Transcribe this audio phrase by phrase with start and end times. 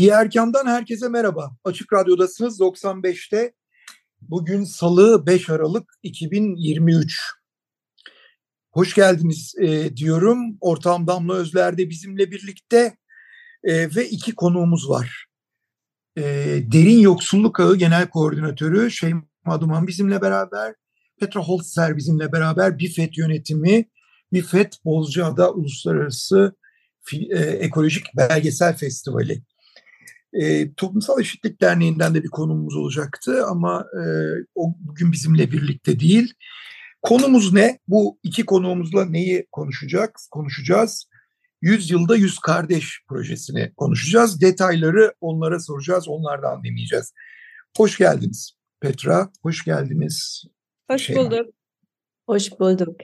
[0.00, 1.56] Diğer kamdan herkese merhaba.
[1.64, 3.52] Açık Radyo'dasınız 95'te.
[4.20, 7.20] Bugün Salı 5 Aralık 2023.
[8.70, 10.56] Hoş geldiniz e, diyorum.
[10.60, 12.96] Ortağım Damla Özler de bizimle birlikte
[13.64, 15.26] e, ve iki konuğumuz var.
[16.16, 16.22] E,
[16.72, 20.74] Derin Yoksulluk Ağı Genel Koordinatörü Şeyma Duman bizimle beraber.
[21.18, 23.88] Petra Holzer bizimle beraber BİFET yönetimi,
[24.32, 26.56] BİFET Bozcaada Uluslararası
[27.12, 29.42] e, Ekolojik Belgesel Festivali.
[30.32, 34.02] E, Toplumsal Eşitlik Derneği'nden de bir konumuz olacaktı ama e,
[34.54, 36.34] o bugün bizimle birlikte değil.
[37.02, 37.78] Konumuz ne?
[37.88, 40.28] Bu iki konuğumuzla neyi konuşacağız?
[40.30, 41.06] Konuşacağız.
[41.62, 44.40] 100 yılda 100 kardeş projesini konuşacağız.
[44.40, 47.12] Detayları onlara soracağız, onlardan dinleyeceğiz.
[47.76, 50.44] Hoş geldiniz Petra, hoş geldiniz.
[50.90, 51.22] Hoş Şeyma.
[51.22, 51.54] bulduk.
[52.26, 52.96] Hoş bulduk.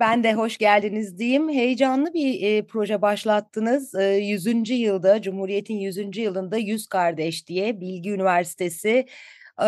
[0.00, 1.48] Ben de hoş geldiniz diyeyim.
[1.48, 3.94] Heyecanlı bir e, proje başlattınız.
[3.94, 4.74] E, 100.
[4.74, 6.20] yılda, Cumhuriyet'in 100.
[6.20, 9.06] yılında 100 Kardeş diye Bilgi Üniversitesi
[9.60, 9.66] e,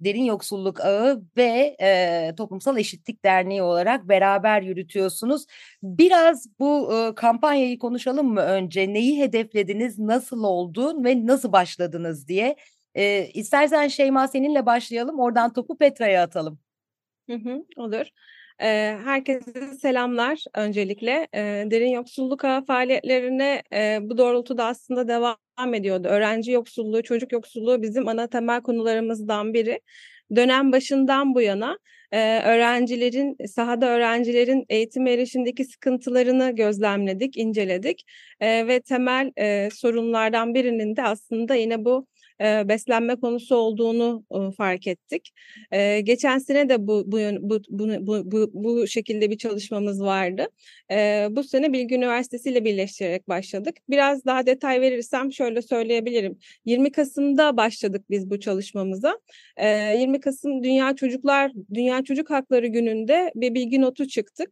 [0.00, 5.46] Derin Yoksulluk Ağı ve e, Toplumsal Eşitlik Derneği olarak beraber yürütüyorsunuz.
[5.82, 8.92] Biraz bu e, kampanyayı konuşalım mı önce?
[8.92, 12.56] Neyi hedeflediniz, nasıl oldu ve nasıl başladınız diye.
[12.94, 16.58] E, istersen Şeyma seninle başlayalım, oradan topu Petra'ya atalım.
[17.30, 18.06] Hı hı, olur.
[18.58, 21.28] Herkese selamlar öncelikle.
[21.70, 23.62] Derin Yoksulluk faaliyetlerine
[24.00, 26.08] bu doğrultuda aslında devam ediyordu.
[26.08, 29.80] Öğrenci yoksulluğu, çocuk yoksulluğu bizim ana temel konularımızdan biri.
[30.36, 31.78] Dönem başından bu yana
[32.44, 38.04] öğrencilerin, sahada öğrencilerin eğitim erişimdeki sıkıntılarını gözlemledik, inceledik.
[38.42, 39.30] Ve temel
[39.70, 42.06] sorunlardan birinin de aslında yine bu
[42.40, 44.24] beslenme konusu olduğunu
[44.56, 45.32] fark ettik.
[46.02, 47.60] geçen sene de bu bu bu
[48.00, 50.46] bu bu, bu şekilde bir çalışmamız vardı.
[51.36, 53.76] bu sene Bilgi Üniversitesi ile birleştirerek başladık.
[53.88, 56.38] Biraz daha detay verirsem şöyle söyleyebilirim.
[56.64, 59.18] 20 Kasım'da başladık biz bu çalışmamıza.
[59.58, 64.48] 20 Kasım Dünya Çocuklar Dünya Çocuk Hakları Günü'nde bir bilgi notu çıktık.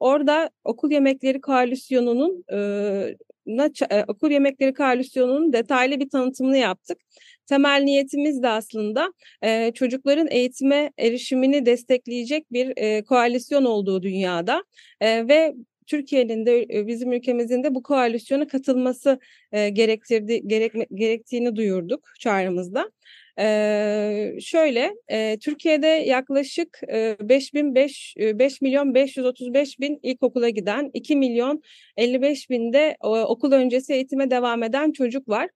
[0.00, 6.98] Orada okul yemekleri koalisyonunun e, okul yemekleri koalisyonunun detaylı bir tanıtımını yaptık.
[7.46, 9.12] Temel niyetimiz de aslında
[9.42, 14.64] e, çocukların eğitime erişimini destekleyecek bir e, koalisyon olduğu dünyada
[15.00, 15.54] e, ve
[15.90, 19.18] Türkiye'nin de bizim ülkemizin de bu koalisyona katılması
[19.52, 22.90] e, gerektirdi gerek, gerektiğini duyurduk çağrımızda.
[23.38, 30.90] Ee, şöyle e, Türkiye'de yaklaşık e, 5 bin 5, 5 milyon 535 bin ilkokula giden
[30.94, 31.62] 2 milyon
[31.96, 35.48] 55 binde e, okul öncesi eğitime devam eden çocuk var.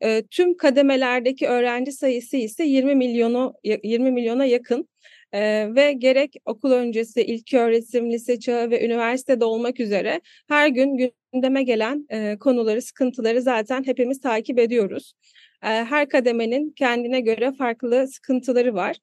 [0.00, 4.88] E, tüm kademelerdeki öğrenci sayısı ise 20 milyonu 20 milyona yakın.
[5.32, 11.12] Ee, ve gerek okul öncesi, ilk öğretim, lise çağı ve üniversitede olmak üzere her gün
[11.32, 15.14] gündeme gelen e, konuları, sıkıntıları zaten hepimiz takip ediyoruz
[15.60, 18.96] her kademenin kendine göre farklı sıkıntıları var.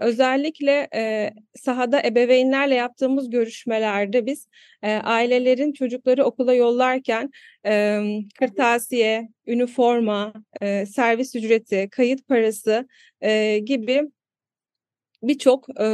[0.00, 0.88] özellikle
[1.54, 4.48] sahada ebeveynlerle yaptığımız görüşmelerde biz
[4.82, 7.30] ailelerin çocukları okula yollarken
[8.38, 10.32] kırtasiye, üniforma,
[10.86, 12.88] servis ücreti, kayıt parası
[13.64, 14.02] gibi
[15.22, 15.84] birçok e,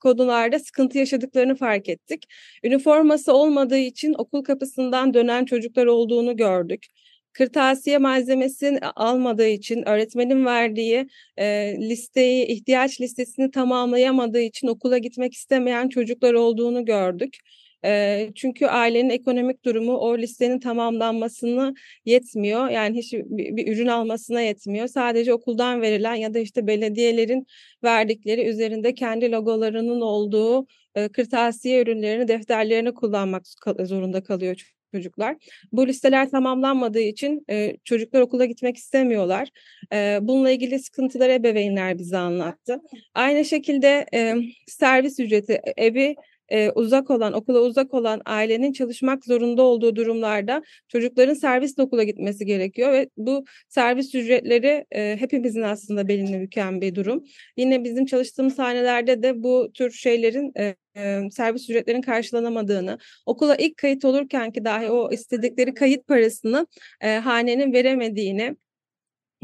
[0.00, 2.24] konularda sıkıntı yaşadıklarını fark ettik.
[2.64, 6.86] Üniforması olmadığı için okul kapısından dönen çocuklar olduğunu gördük
[7.34, 11.06] kırtasiye malzemesini almadığı için öğretmenin verdiği
[11.36, 17.36] e, listeyi ihtiyaç listesini tamamlayamadığı için okula gitmek istemeyen çocuklar olduğunu gördük.
[17.84, 22.68] E, çünkü ailenin ekonomik durumu o listenin tamamlanmasını yetmiyor.
[22.68, 24.86] Yani hiç bir, bir ürün almasına yetmiyor.
[24.86, 27.46] Sadece okuldan verilen ya da işte belediyelerin
[27.84, 33.42] verdikleri üzerinde kendi logolarının olduğu e, kırtasiye ürünlerini defterlerini kullanmak
[33.80, 35.36] zorunda kalıyor çocuklar.
[35.72, 39.48] Bu listeler tamamlanmadığı için e, çocuklar okula gitmek istemiyorlar.
[39.92, 42.80] E, bununla ilgili sıkıntıları ebeveynler bize anlattı.
[43.14, 44.36] Aynı şekilde e,
[44.66, 46.16] servis ücreti evi
[46.48, 52.46] e, uzak olan, okula uzak olan ailenin çalışmak zorunda olduğu durumlarda çocukların servis okula gitmesi
[52.46, 57.24] gerekiyor ve bu servis ücretleri e, hepimizin aslında belini büken bir durum.
[57.56, 60.74] Yine bizim çalıştığımız hanelerde de bu tür şeylerin e,
[61.30, 66.66] servis ücretlerinin karşılanamadığını, okula ilk kayıt olurken ki dahi o istedikleri kayıt parasını
[67.00, 68.56] e, hanenin veremediğini,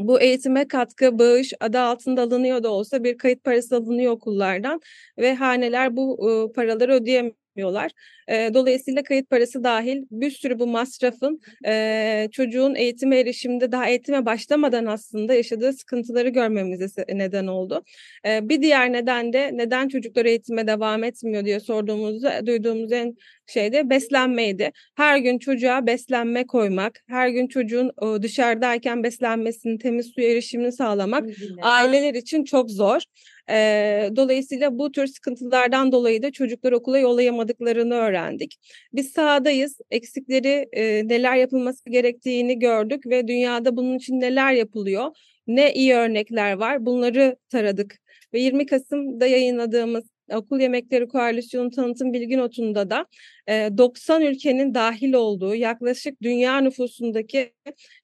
[0.07, 4.81] bu eğitime katkı, bağış adı altında alınıyor da olsa bir kayıt parası alınıyor okullardan
[5.17, 7.91] ve haneler bu e, paraları ödeyemiyorlar.
[8.27, 14.25] E, dolayısıyla kayıt parası dahil bir sürü bu masrafın e, çocuğun eğitime erişiminde daha eğitime
[14.25, 17.83] başlamadan aslında yaşadığı sıkıntıları görmemize neden oldu.
[18.27, 23.15] E, bir diğer neden de neden çocuklar eğitime devam etmiyor diye sorduğumuzda duyduğumuz en
[23.51, 24.71] şey de beslenmeydi.
[24.95, 31.29] Her gün çocuğa beslenme koymak, her gün çocuğun dışarıdayken beslenmesini, temiz suya erişimini sağlamak
[31.61, 33.01] aileler için çok zor.
[33.49, 38.55] E, dolayısıyla bu tür sıkıntılardan dolayı da çocuklar okula yollayamadıklarını öğrendik.
[38.93, 45.11] Biz sahadayız, eksikleri e, neler yapılması gerektiğini gördük ve dünyada bunun için neler yapılıyor,
[45.47, 48.01] ne iyi örnekler var bunları taradık.
[48.33, 50.03] Ve 20 Kasım'da yayınladığımız
[50.35, 53.05] Okul Yemekleri Koalisyonu tanıtım bilgi notunda da
[53.49, 57.53] 90 ülkenin dahil olduğu yaklaşık dünya nüfusundaki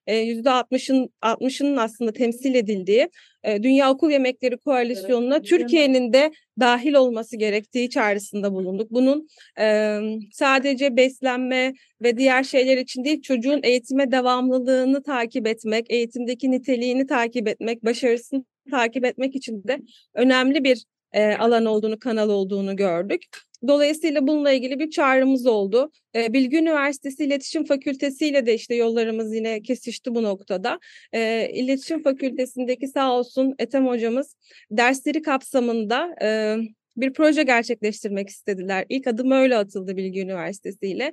[0.07, 3.09] %60'ın 60'ının aslında temsil edildiği
[3.45, 8.91] Dünya Okul Yemekleri Koalisyonu'na Türkiye'nin de dahil olması gerektiği çağrısında bulunduk.
[8.91, 9.27] Bunun
[10.31, 17.47] sadece beslenme ve diğer şeyler için değil çocuğun eğitime devamlılığını takip etmek, eğitimdeki niteliğini takip
[17.47, 19.77] etmek, başarısını takip etmek için de
[20.13, 23.21] önemli bir e, alan olduğunu, kanal olduğunu gördük.
[23.67, 25.91] Dolayısıyla bununla ilgili bir çağrımız oldu.
[26.15, 30.79] E, Bilgi Üniversitesi İletişim Fakültesi ile de işte yollarımız yine kesişti bu noktada.
[31.13, 34.35] E, İletişim Fakültesindeki sağ olsun Ethem hocamız
[34.71, 36.57] dersleri kapsamında e,
[36.97, 38.85] bir proje gerçekleştirmek istediler.
[38.89, 41.11] İlk adım öyle atıldı Bilgi Üniversitesi ile.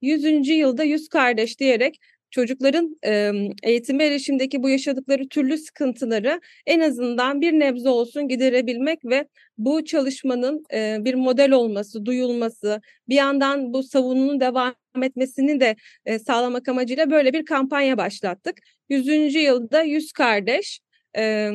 [0.00, 0.48] 100.
[0.48, 1.98] yılda 100 kardeş diyerek
[2.30, 3.32] çocukların e,
[3.62, 9.28] eğitime erişimdeki bu yaşadıkları türlü sıkıntıları en azından bir nebze olsun giderebilmek ve
[9.58, 16.18] bu çalışmanın e, bir model olması, duyulması, bir yandan bu savununun devam etmesini de e,
[16.18, 18.58] sağlamak amacıyla böyle bir kampanya başlattık.
[18.88, 19.34] 100.
[19.34, 20.80] yılda 100 kardeş,
[21.16, 21.50] e,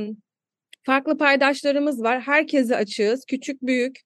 [0.84, 2.22] farklı paydaşlarımız var.
[2.22, 4.00] Herkese açığız, küçük büyük,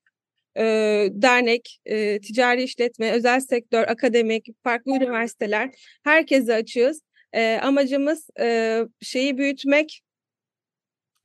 [0.58, 0.64] e,
[1.12, 5.70] dernek, e, ticari işletme, özel sektör, akademik, farklı üniversiteler
[6.04, 7.02] herkese açığız.
[7.34, 10.02] E, amacımız e, şeyi büyütmek,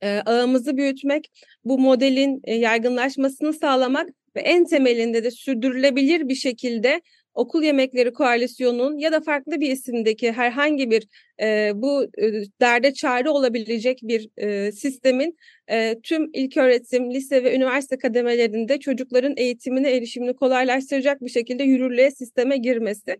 [0.01, 1.31] e, ağımızı büyütmek,
[1.65, 7.01] bu modelin e, yaygınlaşmasını sağlamak ve en temelinde de sürdürülebilir bir şekilde
[7.33, 11.07] Okul Yemekleri Koalisyonu'nun ya da farklı bir isimdeki herhangi bir
[11.41, 12.31] e, bu e,
[12.61, 15.37] derde çare olabilecek bir e, sistemin
[15.67, 22.57] e, tüm ilköğretim, lise ve üniversite kademelerinde çocukların eğitimine erişimini kolaylaştıracak bir şekilde yürürlüğe sisteme
[22.57, 23.17] girmesi.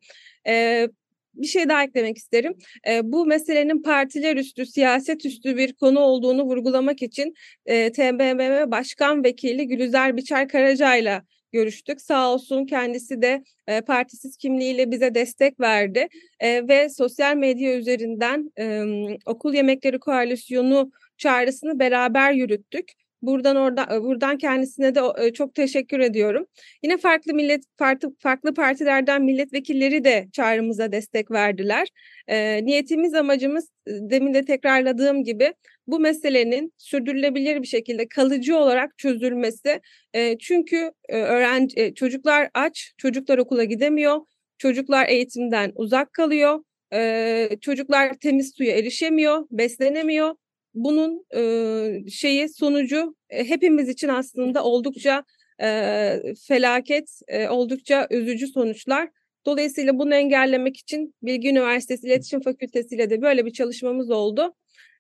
[0.48, 0.88] E,
[1.34, 2.54] bir şey daha eklemek isterim.
[2.88, 7.34] E, bu meselenin partiler üstü, siyaset üstü bir konu olduğunu vurgulamak için
[7.66, 11.24] e, TBMM Başkan Vekili Gülüzer Biçer Karaca'yla
[11.54, 12.02] görüştük.
[12.02, 16.08] Sağ olsun kendisi de e, partisiz kimliğiyle bize destek verdi
[16.40, 18.84] e, ve sosyal medya üzerinden e,
[19.26, 22.92] okul yemekleri koalisyonu çağrısını beraber yürüttük.
[23.22, 26.46] Buradan orada buradan kendisine de çok teşekkür ediyorum.
[26.84, 31.88] Yine farklı millet farklı farklı partilerden milletvekilleri de çağrımıza destek verdiler.
[32.28, 35.54] E, niyetimiz amacımız demin de tekrarladığım gibi
[35.88, 39.82] bu meselenin sürdürülebilir bir şekilde kalıcı olarak çözülmesi.
[40.14, 44.22] E, çünkü e, öğrenci e, çocuklar aç, çocuklar okula gidemiyor,
[44.58, 50.36] çocuklar eğitimden uzak kalıyor, e, çocuklar temiz suya erişemiyor, beslenemiyor.
[50.74, 55.24] Bunun e, şeyi sonucu e, hepimiz için aslında oldukça
[55.62, 59.10] e, felaket, e, oldukça üzücü sonuçlar.
[59.46, 64.54] Dolayısıyla bunu engellemek için Bilgi Üniversitesi İletişim Fakültesi ile de böyle bir çalışmamız oldu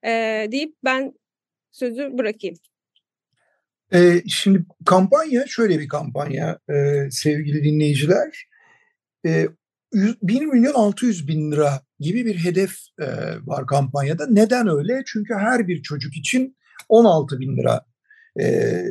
[0.05, 0.09] e,
[0.51, 1.13] deyip ben
[1.71, 2.55] sözü bırakayım.
[3.93, 8.47] E, şimdi kampanya şöyle bir kampanya e, sevgili dinleyiciler.
[9.25, 9.47] E,
[9.93, 13.07] 1 milyon 600 bin lira gibi bir hedef e,
[13.45, 14.27] var kampanyada.
[14.27, 15.03] Neden öyle?
[15.05, 16.57] Çünkü her bir çocuk için
[16.89, 17.85] 16 bin lira
[18.39, 18.83] e,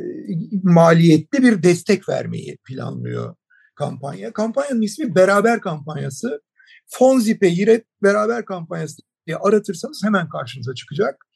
[0.62, 3.34] maliyetli bir destek vermeyi planlıyor
[3.82, 4.32] kampanya.
[4.32, 6.42] Kampanyanın ismi Beraber Kampanyası.
[6.86, 11.26] Fonzipe Yiret Beraber Kampanyası diye aratırsanız hemen karşınıza çıkacak.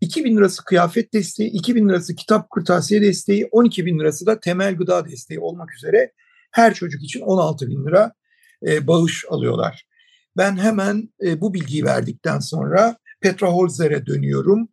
[0.00, 4.40] 2 bin lirası kıyafet desteği, 2 bin lirası kitap kırtasiye desteği, 12 bin lirası da
[4.40, 6.12] temel gıda desteği olmak üzere
[6.50, 8.12] her çocuk için 16 bin lira
[8.66, 9.86] e, bağış alıyorlar.
[10.36, 14.68] Ben hemen e, bu bilgiyi verdikten sonra Petra Holzer'e dönüyorum.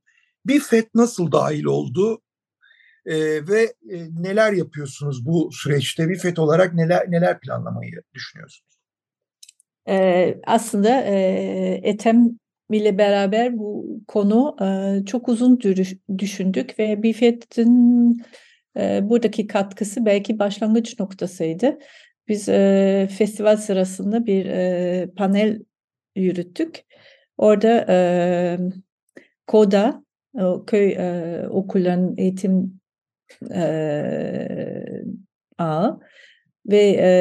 [0.46, 2.22] Bir FED nasıl dahil oldu?
[3.06, 6.10] E, ve e, neler yapıyorsunuz bu süreçte?
[6.10, 8.80] Bir FET olarak neler neler planlamayı düşünüyorsunuz?
[9.90, 12.40] E, aslında e, Etem
[12.70, 15.60] ile beraber bu konu e, çok uzun
[16.18, 18.18] düşündük ve BİFET'in
[18.78, 21.80] e, buradaki katkısı belki başlangıç noktasıydı.
[22.28, 25.62] Biz e, festival sırasında bir e, panel
[26.16, 26.86] yürüttük.
[27.38, 28.58] Orada e,
[29.48, 30.04] KODA,
[30.68, 32.81] köy e, okulların eğitim
[33.54, 35.04] e,
[35.58, 36.00] ağı
[36.66, 37.12] ve e,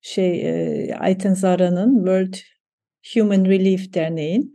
[0.00, 0.40] şey
[0.88, 2.34] e, Ayten Zara'nın World
[3.14, 4.54] Human Relief Derneği'nin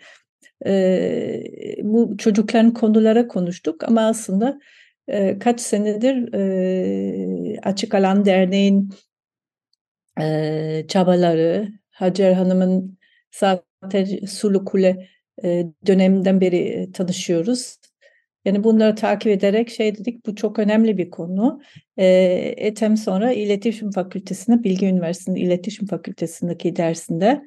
[0.65, 1.43] e,
[1.83, 4.59] bu çocukların konulara konuştuk ama aslında
[5.07, 8.89] e, kaç senedir e, Açık Alan Derneği'nin
[10.21, 12.97] e, çabaları, Hacer Hanım'ın
[13.31, 15.07] zaten Sulu Kule
[15.43, 17.77] e, döneminden beri tanışıyoruz.
[18.45, 21.61] Yani bunları takip ederek şey dedik bu çok önemli bir konu.
[21.97, 22.05] E,
[22.57, 27.41] ETEM sonra İletişim Fakültesi'nde Bilgi Üniversitesi'nin İletişim Fakültesi'ndeki dersinde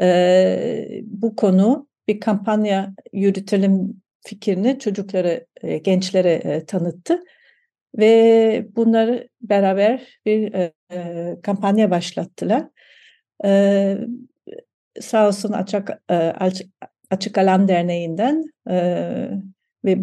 [0.00, 7.24] e, bu konu bir kampanya yürütelim fikrini çocuklara, e, gençlere e, tanıttı.
[7.98, 10.72] Ve bunları beraber bir e,
[11.42, 12.68] kampanya başlattılar.
[13.44, 13.98] E,
[15.00, 16.14] sağ olsun Açık, e,
[17.10, 18.76] Açık Alan Derneği'nden e,
[19.84, 19.98] ve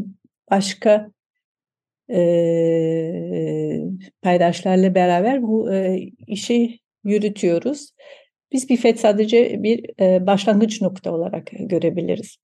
[0.53, 1.11] başka
[2.09, 2.19] e,
[4.21, 7.89] paydaşlarla beraber bu e, işi yürütüyoruz.
[8.51, 12.37] Biz BİFET sadece bir e, başlangıç nokta olarak görebiliriz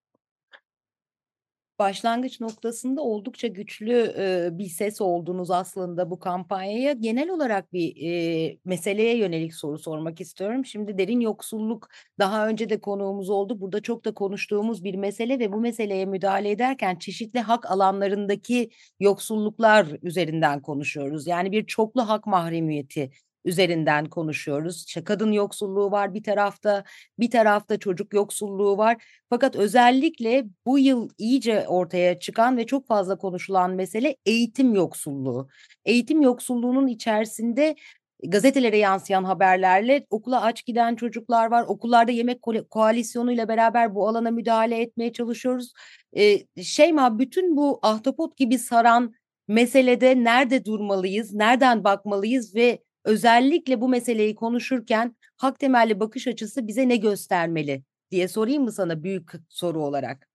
[1.79, 6.93] başlangıç noktasında oldukça güçlü e, bir ses oldunuz aslında bu kampanyaya.
[6.93, 10.65] Genel olarak bir e, meseleye yönelik soru sormak istiyorum.
[10.65, 11.87] Şimdi derin yoksulluk
[12.19, 13.61] daha önce de konuğumuz oldu.
[13.61, 18.69] Burada çok da konuştuğumuz bir mesele ve bu meseleye müdahale ederken çeşitli hak alanlarındaki
[18.99, 21.27] yoksulluklar üzerinden konuşuyoruz.
[21.27, 23.11] Yani bir çoklu hak mahremiyeti
[23.49, 24.85] üzerinden konuşuyoruz.
[24.87, 26.83] İşte kadın yoksulluğu var bir tarafta,
[27.19, 29.03] bir tarafta çocuk yoksulluğu var.
[29.29, 35.49] Fakat özellikle bu yıl iyice ortaya çıkan ve çok fazla konuşulan mesele eğitim yoksulluğu.
[35.85, 37.75] Eğitim yoksulluğunun içerisinde
[38.23, 41.63] gazetelere yansıyan haberlerle okula aç giden çocuklar var.
[41.67, 45.73] Okullarda yemek ko- koalisyonuyla beraber bu alana müdahale etmeye çalışıyoruz.
[46.17, 49.13] Ee, Şeyma bütün bu ahtapot gibi saran
[49.47, 56.89] meselede nerede durmalıyız, nereden bakmalıyız ve özellikle bu meseleyi konuşurken hak temelli bakış açısı bize
[56.89, 60.29] ne göstermeli diye sorayım mı sana büyük soru olarak?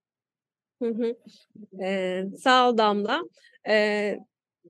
[1.83, 3.21] Ee, sağ ol Damla.
[3.67, 4.19] Ee,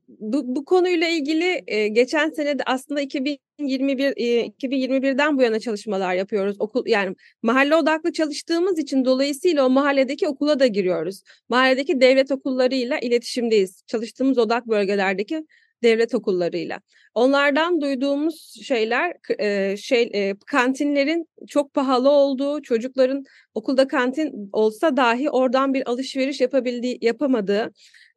[0.08, 6.14] bu, bu konuyla ilgili e, geçen sene de aslında 2021 e, 2021'den bu yana çalışmalar
[6.14, 6.56] yapıyoruz.
[6.60, 11.22] Okul yani mahalle odaklı çalıştığımız için dolayısıyla o mahalledeki okula da giriyoruz.
[11.50, 13.84] Mahalledeki devlet okullarıyla iletişimdeyiz.
[13.88, 15.46] Çalıştığımız odak bölgelerdeki
[15.86, 16.80] devlet okullarıyla.
[17.14, 23.24] Onlardan duyduğumuz şeyler e, şey e, kantinlerin çok pahalı olduğu, çocukların
[23.54, 27.72] okulda kantin olsa dahi oradan bir alışveriş yapabildiği yapamadığı,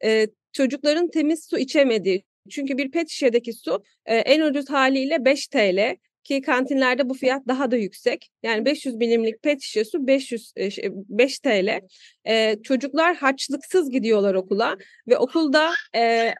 [0.04, 2.24] e, çocukların temiz su içemediği.
[2.50, 7.48] Çünkü bir pet şişedeki su e, en ucuz haliyle 5 TL ki kantinlerde bu fiyat
[7.48, 8.30] daha da yüksek.
[8.42, 11.80] Yani 500 milimlik pet şişe su 500 5 TL.
[12.24, 14.76] E, çocuklar harçlıksız gidiyorlar okula
[15.08, 16.34] ve okulda e,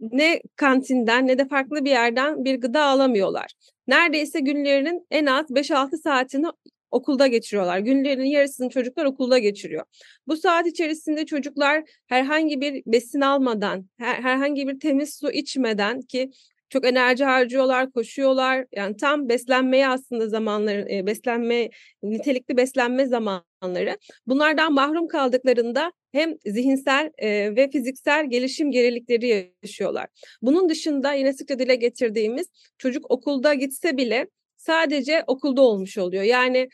[0.00, 3.52] ne kantinden ne de farklı bir yerden bir gıda alamıyorlar.
[3.88, 6.46] Neredeyse günlerinin en az 5-6 saatini
[6.90, 7.78] okulda geçiriyorlar.
[7.78, 9.84] Günlerinin yarısını çocuklar okulda geçiriyor.
[10.26, 16.30] Bu saat içerisinde çocuklar herhangi bir besin almadan, her, herhangi bir temiz su içmeden ki
[16.70, 18.66] çok enerji harcıyorlar, koşuyorlar.
[18.72, 21.70] Yani tam beslenmeye aslında zamanları, beslenme,
[22.02, 23.98] nitelikli beslenme zamanları.
[24.26, 27.10] Bunlardan mahrum kaldıklarında hem zihinsel
[27.56, 30.06] ve fiziksel gelişim gerilikleri yaşıyorlar.
[30.42, 32.46] Bunun dışında yine sıkça dile getirdiğimiz
[32.78, 36.22] çocuk okulda gitse bile sadece okulda olmuş oluyor.
[36.22, 36.68] Yani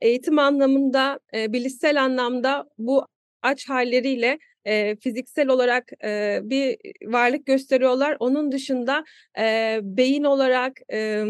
[0.00, 3.06] eğitim anlamında, e, bilişsel anlamda bu
[3.42, 8.16] aç halleriyle e, fiziksel olarak e, bir varlık gösteriyorlar.
[8.20, 9.04] Onun dışında
[9.38, 11.24] e, beyin olarak e,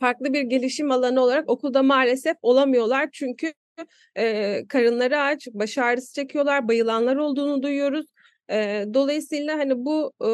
[0.00, 3.08] farklı bir gelişim alanı olarak okulda maalesef olamıyorlar.
[3.12, 3.52] Çünkü
[4.16, 8.06] e, karınları aç, baş ağrısı çekiyorlar, bayılanlar olduğunu duyuyoruz.
[8.50, 10.30] E, dolayısıyla hani bu e,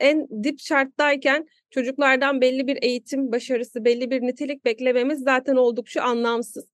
[0.00, 6.64] en dip şarttayken çocuklardan belli bir eğitim başarısı, belli bir nitelik beklememiz zaten oldukça anlamsız.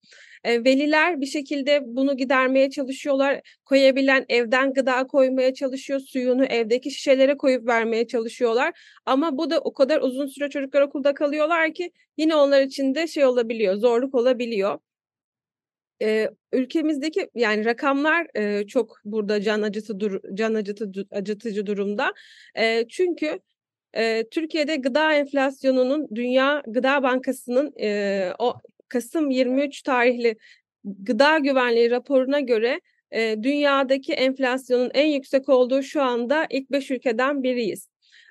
[0.47, 3.41] Veliler bir şekilde bunu gidermeye çalışıyorlar.
[3.65, 6.01] Koyabilen evden gıda koymaya çalışıyor.
[6.01, 8.81] Suyunu evdeki şişelere koyup vermeye çalışıyorlar.
[9.07, 13.07] Ama bu da o kadar uzun süre çocuklar okulda kalıyorlar ki yine onlar için de
[13.07, 14.79] şey olabiliyor, zorluk olabiliyor.
[16.03, 22.13] e, ülkemizdeki yani rakamlar e, çok burada can acıtı dur, can acıtı acıtıcı durumda.
[22.59, 23.41] E, çünkü
[24.31, 28.55] Türkiye'de gıda enflasyonunun Dünya Gıda Bankası'nın e, o
[28.89, 30.37] Kasım 23 tarihli
[30.85, 37.43] gıda güvenliği raporuna göre e, dünyadaki enflasyonun en yüksek olduğu şu anda ilk 5 ülkeden
[37.43, 37.89] biriyiz.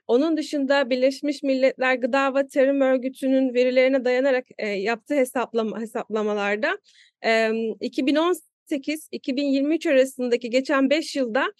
[0.08, 6.78] Onun dışında Birleşmiş Milletler Gıda ve Tarım Örgütü'nün verilerine dayanarak e, yaptığı hesaplama hesaplamalarda
[7.26, 11.54] e, 2018-2023 arasındaki geçen 5 yılda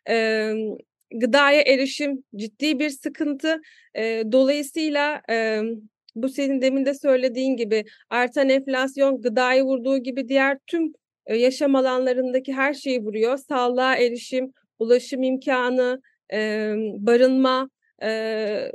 [0.08, 0.52] E,
[1.14, 3.60] gıdaya erişim ciddi bir sıkıntı.
[3.96, 5.60] E, dolayısıyla e,
[6.14, 10.92] bu senin demin de söylediğin gibi artan enflasyon gıdayı vurduğu gibi diğer tüm
[11.26, 13.36] e, yaşam alanlarındaki her şeyi vuruyor.
[13.36, 17.70] Sağlığa erişim, ulaşım imkanı, e, barınma,
[18.02, 18.72] e,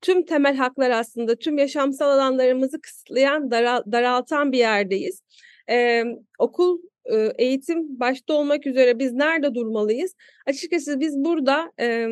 [0.00, 5.22] tüm temel haklar aslında tüm yaşamsal alanlarımızı kısıtlayan, daral, daraltan bir yerdeyiz.
[5.70, 6.04] E,
[6.38, 6.78] okul
[7.38, 10.14] eğitim başta olmak üzere biz nerede durmalıyız?
[10.46, 12.08] Açıkçası biz burada e,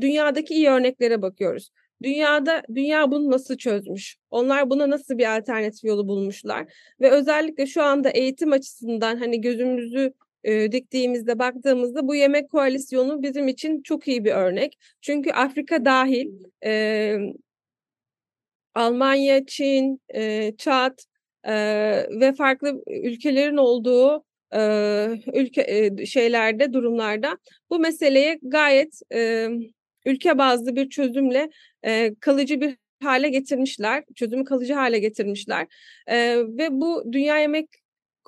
[0.00, 1.70] dünyadaki iyi örneklere bakıyoruz.
[2.02, 4.16] Dünyada dünya bunu nasıl çözmüş?
[4.30, 6.74] Onlar buna nasıl bir alternatif yolu bulmuşlar?
[7.00, 10.12] Ve özellikle şu anda eğitim açısından hani gözümüzü
[10.48, 14.78] e, diktiğimizde baktığımızda bu yemek koalisyonu bizim için çok iyi bir örnek.
[15.00, 16.28] Çünkü Afrika dahil
[16.64, 17.16] e,
[18.74, 21.04] Almanya, Çin, e, Çat
[21.44, 21.54] e,
[22.20, 24.24] ve farklı ülkelerin olduğu
[24.54, 24.60] e,
[25.34, 27.38] ülke e, şeylerde durumlarda
[27.70, 29.48] bu meseleye gayet e,
[30.06, 31.50] ülke bazlı bir çözümle
[31.84, 34.04] e, kalıcı bir hale getirmişler.
[34.14, 35.66] Çözümü kalıcı hale getirmişler.
[36.06, 37.68] E, ve bu Dünya Yemek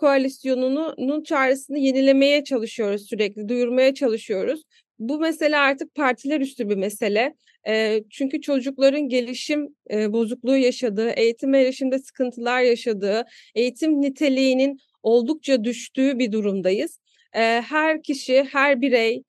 [0.00, 4.62] Koalisyonu'nun çağrısını yenilemeye çalışıyoruz sürekli, duyurmaya çalışıyoruz.
[4.98, 7.34] Bu mesele artık partiler üstü bir mesele.
[7.68, 16.18] E, çünkü çocukların gelişim e, bozukluğu yaşadığı, eğitim erişimde sıkıntılar yaşadığı, eğitim niteliğinin oldukça düştüğü
[16.18, 17.00] bir durumdayız.
[17.36, 19.22] E, her kişi, her birey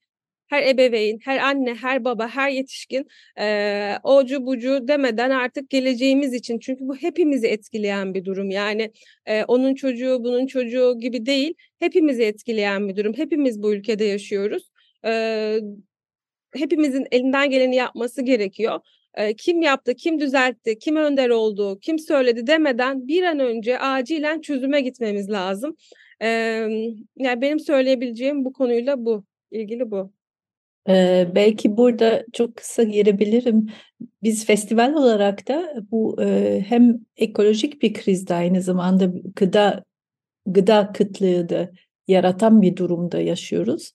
[0.51, 3.07] her ebeveyn, her anne, her baba, her yetişkin
[3.39, 8.49] e, ocu bucu demeden artık geleceğimiz için çünkü bu hepimizi etkileyen bir durum.
[8.49, 8.91] Yani
[9.25, 13.13] e, onun çocuğu, bunun çocuğu gibi değil, hepimizi etkileyen bir durum.
[13.13, 14.71] Hepimiz bu ülkede yaşıyoruz.
[15.05, 15.59] E,
[16.55, 18.79] hepimizin elinden geleni yapması gerekiyor.
[19.37, 24.81] Kim yaptı, kim düzeltti, kim önder oldu, kim söyledi demeden bir an önce acilen çözüme
[24.81, 25.75] gitmemiz lazım.
[27.17, 30.20] Yani benim söyleyebileceğim bu konuyla bu, ilgili bu.
[30.89, 33.67] Ee, belki burada çok kısa girebilirim.
[34.23, 39.83] Biz festival olarak da bu e, hem ekolojik bir krizde aynı zamanda gıda
[40.45, 41.71] gıda kıtlığı da
[42.07, 43.91] yaratan bir durumda yaşıyoruz.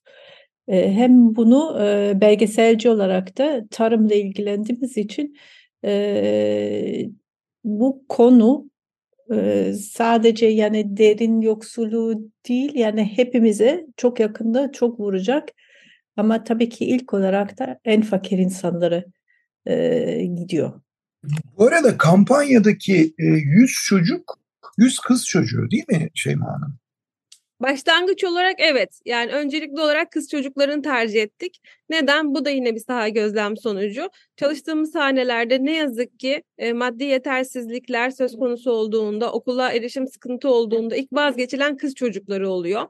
[0.68, 5.36] E, hem bunu e, belgeselci olarak da tarımla ilgilendiğimiz için
[5.84, 7.06] e,
[7.64, 8.70] bu konu
[9.34, 15.48] e, sadece yani derin yoksulluğu değil yani hepimize çok yakında çok vuracak
[16.16, 19.04] ama tabii ki ilk olarak da en fakir insanları
[19.66, 20.80] e, gidiyor.
[21.58, 24.38] Bu arada kampanyadaki e, 100 çocuk
[24.78, 26.78] 100 kız çocuğu değil mi Şeyma Hanım?
[27.60, 29.00] Başlangıç olarak evet.
[29.06, 31.60] Yani öncelikli olarak kız çocuklarını tercih ettik.
[31.90, 32.34] Neden?
[32.34, 34.08] Bu da yine bir saha gözlem sonucu.
[34.36, 40.96] Çalıştığımız hanelerde ne yazık ki e, maddi yetersizlikler söz konusu olduğunda, okula erişim sıkıntı olduğunda
[40.96, 42.82] ilk vazgeçilen kız çocukları oluyor.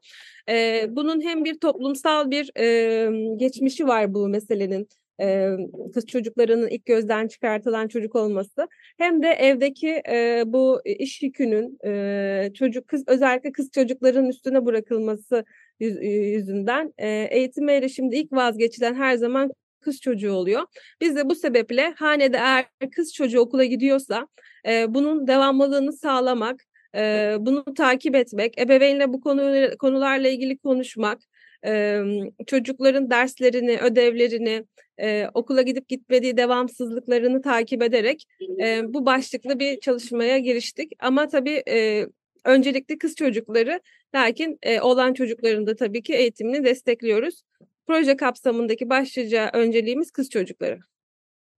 [0.48, 4.88] E, bunun hem bir toplumsal bir e, geçmişi var bu meselenin
[5.20, 5.50] e,
[5.94, 12.50] kız çocuklarının ilk gözden çıkartılan çocuk olması hem de evdeki e, bu iş yükünün e,
[12.54, 15.44] çocuk kız özellikle kız çocukların üstüne bırakılması
[15.80, 20.62] yüz, yüzünden e, eğitime erişimde ilk vazgeçilen her zaman kız çocuğu oluyor.
[21.00, 24.28] Biz de bu sebeple hanede eğer kız çocuğu okula gidiyorsa
[24.68, 26.62] e, bunun devamlılığını sağlamak,
[26.96, 31.18] e, bunu takip etmek, ebeveynle bu konu, konularla ilgili konuşmak,
[31.66, 32.02] e,
[32.46, 34.64] çocukların derslerini, ödevlerini,
[34.98, 38.24] e, okula gidip gitmediği devamsızlıklarını takip ederek
[38.62, 40.92] e, bu başlıklı bir çalışmaya giriştik.
[40.98, 42.06] Ama tabii e,
[42.44, 43.80] öncelikli kız çocukları,
[44.14, 47.42] lakin e, olan çocukların da tabii ki eğitimini destekliyoruz.
[47.86, 50.78] Proje kapsamındaki başlıca önceliğimiz kız çocukları.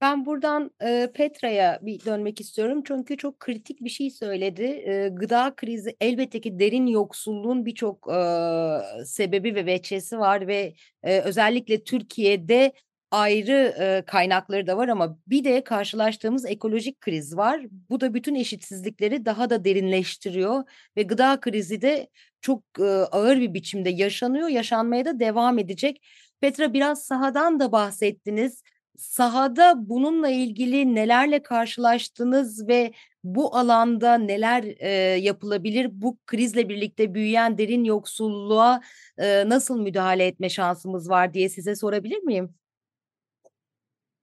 [0.00, 4.62] Ben buradan e, Petra'ya bir dönmek istiyorum çünkü çok kritik bir şey söyledi.
[4.62, 11.20] E, gıda krizi elbette ki derin yoksulluğun birçok e, sebebi ve veçesi var ve e,
[11.20, 12.72] özellikle Türkiye'de
[13.10, 17.62] ayrı e, kaynakları da var ama bir de karşılaştığımız ekolojik kriz var.
[17.90, 20.64] Bu da bütün eşitsizlikleri daha da derinleştiriyor
[20.96, 22.08] ve gıda krizi de
[22.40, 26.02] çok e, ağır bir biçimde yaşanıyor, yaşanmaya da devam edecek.
[26.40, 28.62] Petra biraz sahadan da bahsettiniz.
[28.96, 32.92] Sahada bununla ilgili nelerle karşılaştınız ve
[33.24, 34.90] bu alanda neler e,
[35.20, 35.88] yapılabilir?
[35.92, 38.80] Bu krizle birlikte büyüyen derin yoksulluğa
[39.18, 42.54] e, nasıl müdahale etme şansımız var diye size sorabilir miyim?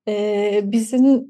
[0.08, 1.30] Ee, bizim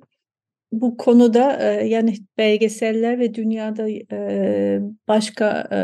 [0.71, 5.79] bu konuda e, yani belgeseller ve dünyada e, başka e,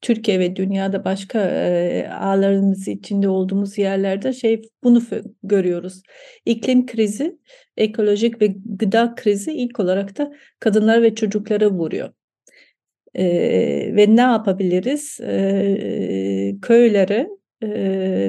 [0.00, 5.02] Türkiye ve dünyada başka e, ağlarımız içinde olduğumuz yerlerde şey bunu
[5.42, 6.02] görüyoruz.
[6.46, 7.38] İklim krizi,
[7.76, 12.10] ekolojik ve gıda krizi ilk olarak da kadınlar ve çocuklara vuruyor.
[13.14, 13.24] E,
[13.96, 15.20] ve ne yapabiliriz?
[15.20, 17.28] E, köyleri
[17.62, 17.68] e,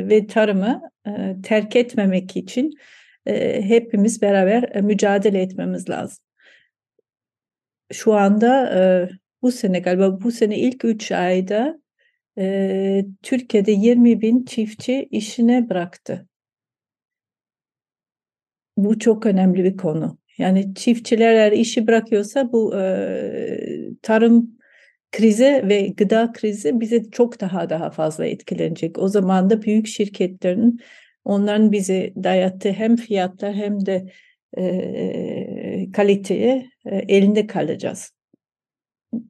[0.10, 3.03] ve tarımı e, terk etmemek için e,
[3.62, 6.24] hepimiz beraber mücadele etmemiz lazım.
[7.92, 9.10] Şu anda
[9.42, 11.80] bu sene galiba bu sene ilk üç ayda
[13.24, 16.28] Türkiye'de 20 bin çiftçi işine bıraktı.
[18.78, 20.18] Bu çok önemli bir konu.
[20.38, 23.60] Yani çiftçiler eğer işi bırakıyorsa bu e,
[24.02, 24.58] tarım
[25.12, 28.98] krizi ve gıda krizi bize çok daha daha fazla etkilenecek.
[28.98, 30.80] O zaman da büyük şirketlerin
[31.26, 34.12] onların bize dayattığı hem fiyatlar hem de
[34.58, 38.12] e, kaliteye e, elinde kalacağız.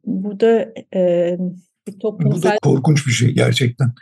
[0.06, 1.38] Bu da e,
[1.88, 2.38] bir toplumsal...
[2.38, 3.93] Bu da korkunç bir şey gerçekten.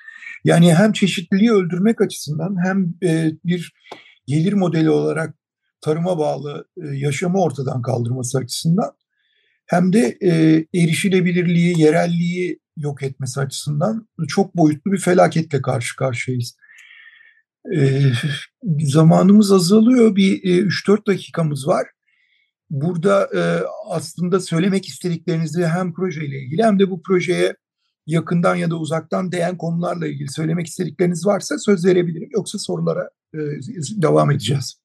[0.44, 3.74] Yani hem çeşitliliği öldürmek açısından hem e, bir
[4.28, 5.36] gelir modeli olarak
[5.82, 8.92] tarıma bağlı e, yaşamı ortadan kaldırması açısından
[9.66, 10.32] hem de e,
[10.82, 16.56] erişilebilirliği, yerelliği yok etmesi açısından çok boyutlu bir felaketle karşı karşıyayız.
[17.66, 18.12] E,
[18.80, 20.16] zamanımız azalıyor.
[20.16, 21.88] Bir e, 3-4 dakikamız var.
[22.70, 23.42] Burada e,
[23.90, 27.56] aslında söylemek istediklerinizi hem projeyle ilgili hem de bu projeye
[28.06, 32.30] yakından ya da uzaktan değen konularla ilgili söylemek istedikleriniz varsa söz verebilirim.
[32.32, 33.40] Yoksa sorulara e,
[34.02, 34.82] devam edeceğiz.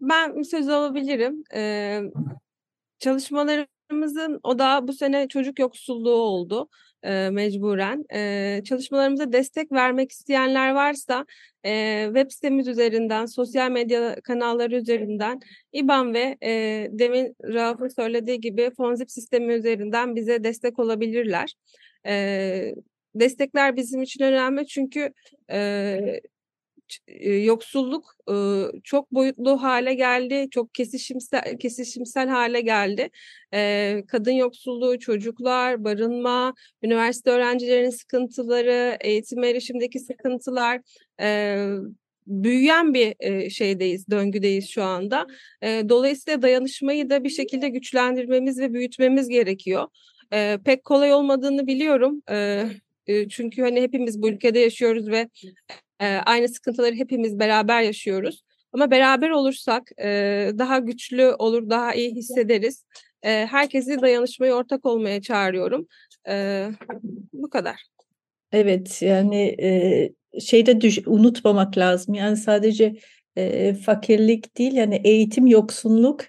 [0.00, 1.42] Ben söz alabilirim.
[2.98, 6.68] Çalışmalarımızın o da bu sene çocuk yoksulluğu oldu
[7.02, 8.04] e, mecburen.
[8.14, 11.26] E, çalışmalarımıza destek vermek isteyenler varsa
[11.64, 15.40] e, web sitemiz üzerinden, sosyal medya kanalları üzerinden
[15.72, 21.54] İBAN ve e, demin Rauf'un söylediği gibi Fonzip sistemi üzerinden bize destek olabilirler.
[22.06, 22.74] E,
[23.14, 25.12] destekler bizim için önemli çünkü
[25.50, 26.20] e,
[27.22, 28.16] yoksulluk
[28.84, 33.10] çok boyutlu hale geldi, çok kesişimsel kesişimsel hale geldi.
[34.06, 40.80] Kadın yoksulluğu, çocuklar, barınma, üniversite öğrencilerinin sıkıntıları, eğitim erişimdeki sıkıntılar
[42.26, 43.14] büyüyen bir
[43.50, 45.26] şeydeyiz, döngüdeyiz şu anda.
[45.62, 49.88] Dolayısıyla dayanışmayı da bir şekilde güçlendirmemiz ve büyütmemiz gerekiyor.
[50.64, 52.22] Pek kolay olmadığını biliyorum.
[53.30, 55.28] Çünkü hani hepimiz bu ülkede yaşıyoruz ve
[56.00, 58.42] e, aynı sıkıntıları hepimiz beraber yaşıyoruz.
[58.72, 60.06] Ama beraber olursak e,
[60.58, 62.84] daha güçlü olur, daha iyi hissederiz.
[63.22, 65.88] E, herkesi dayanışmayı ortak olmaya çağırıyorum.
[66.28, 66.66] E,
[67.32, 67.82] bu kadar.
[68.52, 72.14] Evet yani e, şeyde düş, unutmamak lazım.
[72.14, 72.96] Yani sadece
[73.36, 76.24] e, fakirlik değil yani eğitim yoksunluk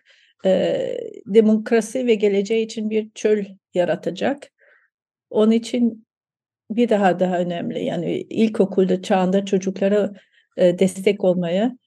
[0.46, 0.78] e,
[1.26, 4.52] demokrasi ve geleceği için bir çöl yaratacak.
[5.30, 6.08] Onun için
[6.70, 7.86] bir daha daha önemli.
[7.86, 10.14] Yani ilkokulda çağında çocuklara
[10.58, 11.78] e, destek olmaya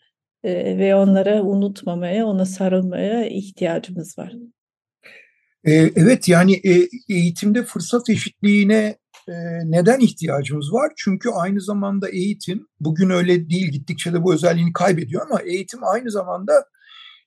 [0.44, 4.32] e, ve onlara unutmamaya, ona sarılmaya ihtiyacımız var.
[5.64, 8.96] E, evet yani e, eğitimde fırsat eşitliğine
[9.28, 10.92] e, neden ihtiyacımız var?
[10.96, 16.10] Çünkü aynı zamanda eğitim, bugün öyle değil gittikçe de bu özelliğini kaybediyor ama eğitim aynı
[16.10, 16.52] zamanda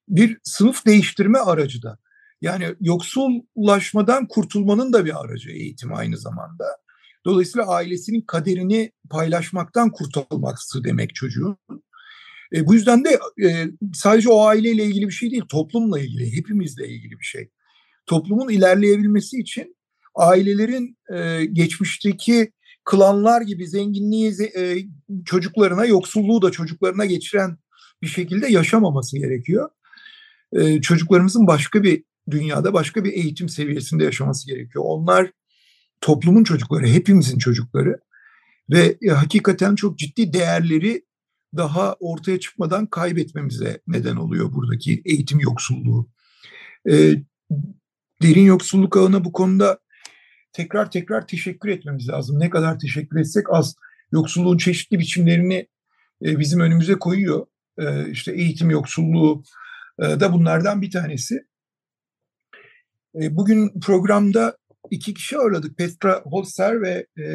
[0.08, 1.98] bir sınıf değiştirme aracı da.
[2.42, 6.66] Yani yoksullaşmadan kurtulmanın da bir aracı eğitim aynı zamanda.
[7.26, 11.58] Dolayısıyla ailesinin kaderini paylaşmaktan kurtulması demek çocuğun.
[12.54, 16.88] E, bu yüzden de e, sadece o aileyle ilgili bir şey değil, toplumla ilgili, hepimizle
[16.88, 17.50] ilgili bir şey.
[18.06, 19.76] Toplumun ilerleyebilmesi için
[20.16, 22.52] ailelerin e, geçmişteki
[22.86, 24.78] klanlar gibi zenginliği e,
[25.26, 27.58] çocuklarına, yoksulluğu da çocuklarına geçiren
[28.02, 29.70] bir şekilde yaşamaması gerekiyor.
[30.54, 34.84] E, çocuklarımızın başka bir dünyada, başka bir eğitim seviyesinde yaşaması gerekiyor.
[34.88, 35.32] Onlar
[36.06, 38.00] toplumun çocukları, hepimizin çocukları
[38.70, 41.06] ve e, hakikaten çok ciddi değerleri
[41.58, 46.10] daha ortaya çıkmadan kaybetmemize neden oluyor buradaki eğitim yoksulluğu.
[46.90, 46.94] E,
[48.22, 49.80] derin yoksulluk ağına bu konuda
[50.54, 52.40] tekrar tekrar teşekkür etmemiz lazım.
[52.40, 53.76] Ne kadar teşekkür etsek az.
[54.12, 55.68] Yoksulluğun çeşitli biçimlerini
[56.26, 57.48] e, bizim önümüze koyuyor.
[57.78, 59.44] E, işte eğitim yoksulluğu
[60.00, 61.46] e, da bunlardan bir tanesi.
[63.22, 64.58] E, bugün programda
[64.92, 65.78] iki kişi ağırladık.
[65.78, 67.26] Petra Holzer ve e,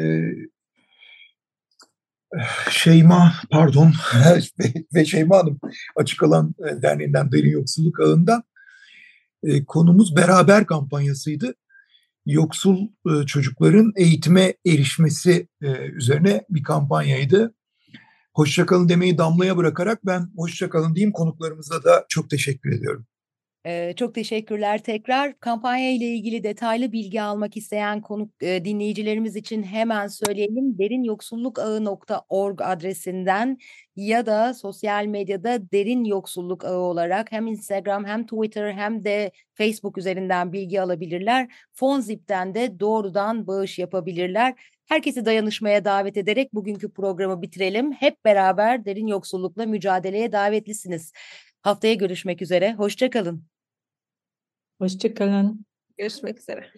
[2.69, 3.93] Şeyma pardon
[4.93, 5.59] ve Şeyma Hanım
[5.95, 8.43] Açık Alan e, Derneği'nden Derin Yoksulluk Ağı'ndan
[9.43, 11.53] e, konumuz beraber kampanyasıydı.
[12.25, 17.55] Yoksul e, çocukların eğitime erişmesi e, üzerine bir kampanyaydı.
[18.33, 23.05] Hoşçakalın demeyi damlaya bırakarak ben hoşçakalın diyeyim konuklarımıza da çok teşekkür ediyorum.
[23.65, 25.39] Ee, çok teşekkürler tekrar.
[25.39, 30.77] Kampanya ile ilgili detaylı bilgi almak isteyen konuk e, dinleyicilerimiz için hemen söyleyelim.
[30.77, 33.57] derinyoksullukağı.org adresinden
[33.95, 39.97] ya da sosyal medyada Derin Yoksulluk Ağı olarak hem Instagram hem Twitter hem de Facebook
[39.97, 41.53] üzerinden bilgi alabilirler.
[41.73, 44.53] Fonzip'ten de doğrudan bağış yapabilirler.
[44.87, 47.91] Herkesi dayanışmaya davet ederek bugünkü programı bitirelim.
[47.91, 51.11] Hep beraber derin yoksullukla mücadeleye davetlisiniz.
[51.61, 52.73] Haftaya görüşmek üzere.
[52.73, 53.43] Hoşçakalın.
[54.79, 55.65] Hoşçakalın.
[55.97, 56.71] Görüşmek üzere.